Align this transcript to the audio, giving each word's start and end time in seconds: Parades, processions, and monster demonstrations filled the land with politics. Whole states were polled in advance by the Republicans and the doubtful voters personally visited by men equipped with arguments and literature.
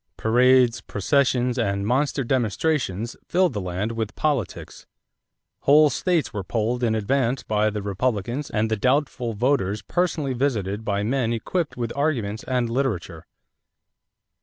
Parades, 0.17 0.81
processions, 0.81 1.59
and 1.59 1.85
monster 1.85 2.23
demonstrations 2.23 3.15
filled 3.27 3.53
the 3.53 3.61
land 3.61 3.91
with 3.91 4.15
politics. 4.15 4.87
Whole 5.59 5.91
states 5.91 6.33
were 6.33 6.43
polled 6.43 6.81
in 6.83 6.95
advance 6.95 7.43
by 7.43 7.69
the 7.69 7.83
Republicans 7.83 8.49
and 8.49 8.71
the 8.71 8.75
doubtful 8.77 9.33
voters 9.33 9.83
personally 9.83 10.33
visited 10.33 10.83
by 10.83 11.03
men 11.03 11.31
equipped 11.33 11.77
with 11.77 11.93
arguments 11.95 12.43
and 12.45 12.67
literature. 12.67 13.27